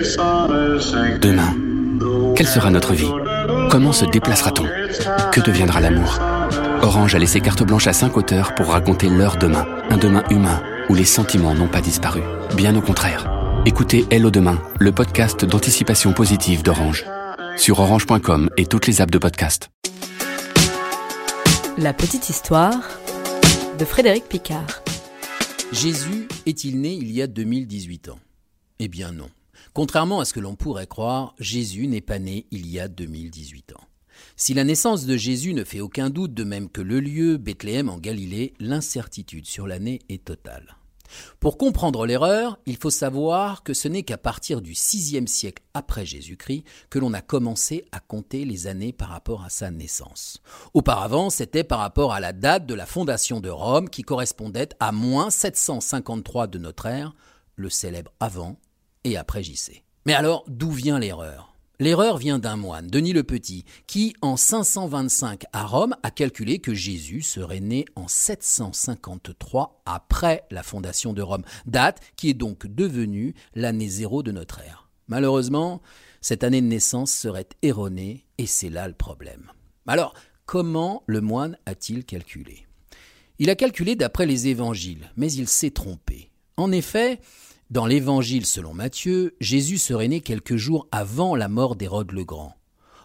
[0.00, 1.54] Demain,
[2.34, 3.10] quelle sera notre vie?
[3.70, 4.64] Comment se déplacera-t-on?
[5.30, 6.18] Que deviendra l'amour?
[6.80, 10.62] Orange a laissé carte blanche à cinq auteurs pour raconter leur demain, un demain humain
[10.88, 12.22] où les sentiments n'ont pas disparu.
[12.56, 13.30] Bien au contraire.
[13.66, 17.04] Écoutez Hello Demain, le podcast d'anticipation positive d'Orange.
[17.58, 19.68] Sur orange.com et toutes les apps de podcast.
[21.76, 22.80] La petite histoire
[23.78, 24.82] de Frédéric Picard.
[25.72, 28.18] Jésus est-il né il y a 2018 ans?
[28.78, 29.28] Eh bien non.
[29.72, 33.72] Contrairement à ce que l'on pourrait croire, Jésus n'est pas né il y a 2018
[33.72, 33.84] ans.
[34.36, 37.88] Si la naissance de Jésus ne fait aucun doute, de même que le lieu, Bethléem
[37.88, 40.76] en Galilée, l'incertitude sur l'année est totale.
[41.40, 46.06] Pour comprendre l'erreur, il faut savoir que ce n'est qu'à partir du VIe siècle après
[46.06, 50.40] Jésus-Christ que l'on a commencé à compter les années par rapport à sa naissance.
[50.72, 54.92] Auparavant, c'était par rapport à la date de la fondation de Rome qui correspondait à
[54.92, 57.14] moins 753 de notre ère,
[57.56, 58.56] le célèbre avant
[59.04, 59.82] et après JC.
[60.06, 61.54] Mais alors, d'où vient l'erreur?
[61.78, 66.74] L'erreur vient d'un moine, Denis le Petit, qui, en 525 à Rome, a calculé que
[66.74, 73.34] Jésus serait né en 753 après la fondation de Rome, date qui est donc devenue
[73.54, 74.90] l'année zéro de notre ère.
[75.08, 75.80] Malheureusement,
[76.20, 79.50] cette année de naissance serait erronée, et c'est là le problème.
[79.86, 80.12] Alors,
[80.44, 82.66] comment le moine a-t-il calculé?
[83.38, 86.30] Il a calculé d'après les évangiles, mais il s'est trompé.
[86.58, 87.20] En effet,
[87.70, 92.56] dans l'Évangile selon Matthieu, Jésus serait né quelques jours avant la mort d'Hérode le Grand.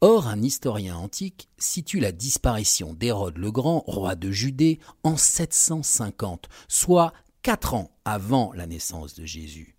[0.00, 6.48] Or, un historien antique situe la disparition d'Hérode le Grand, roi de Judée, en 750,
[6.68, 7.12] soit
[7.42, 9.76] quatre ans avant la naissance de Jésus.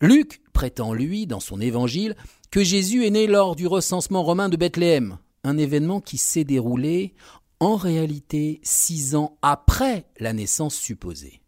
[0.00, 2.16] Luc prétend, lui, dans son évangile,
[2.50, 7.14] que Jésus est né lors du recensement romain de Bethléem, un événement qui s'est déroulé
[7.60, 11.42] en réalité six ans après la naissance supposée.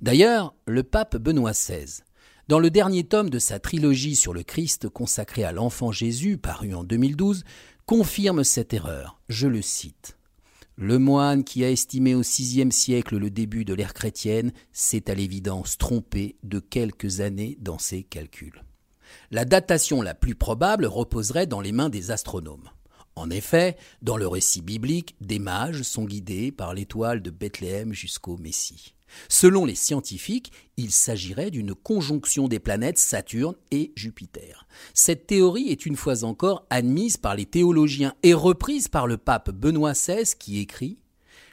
[0.00, 2.02] D'ailleurs, le pape Benoît XVI
[2.50, 6.74] dans le dernier tome de sa trilogie sur le Christ consacré à l'enfant Jésus, paru
[6.74, 7.44] en 2012,
[7.86, 9.20] confirme cette erreur.
[9.28, 10.18] Je le cite.
[10.74, 15.14] Le moine qui a estimé au VIe siècle le début de l'ère chrétienne s'est à
[15.14, 18.64] l'évidence trompé de quelques années dans ses calculs.
[19.30, 22.68] La datation la plus probable reposerait dans les mains des astronomes.
[23.14, 28.36] En effet, dans le récit biblique, des mages sont guidés par l'étoile de Bethléem jusqu'au
[28.38, 28.96] Messie.
[29.28, 34.66] Selon les scientifiques, il s'agirait d'une conjonction des planètes Saturne et Jupiter.
[34.94, 39.50] Cette théorie est une fois encore admise par les théologiens et reprise par le pape
[39.50, 40.98] Benoît XVI qui écrit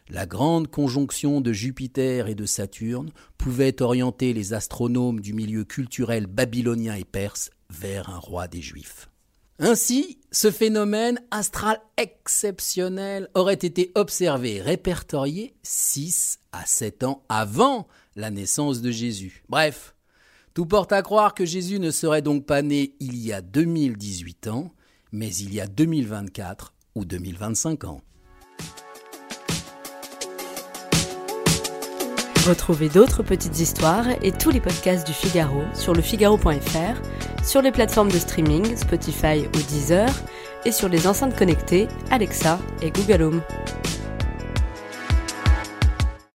[0.09, 6.27] la grande conjonction de Jupiter et de Saturne pouvait orienter les astronomes du milieu culturel
[6.27, 9.09] babylonien et perse vers un roi des Juifs.
[9.59, 18.29] Ainsi, ce phénomène astral exceptionnel aurait été observé, répertorié 6 à 7 ans avant la
[18.29, 19.43] naissance de Jésus.
[19.49, 19.95] Bref,
[20.53, 24.47] tout porte à croire que Jésus ne serait donc pas né il y a 2018
[24.47, 24.73] ans,
[25.11, 28.01] mais il y a 2024 ou 2025 ans.
[32.47, 38.09] Retrouvez d'autres petites histoires et tous les podcasts du Figaro sur lefigaro.fr sur les plateformes
[38.09, 40.07] de streaming Spotify ou Deezer
[40.63, 43.41] et sur les enceintes connectées Alexa et Google Home.